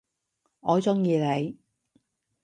[0.61, 1.59] 我中意你！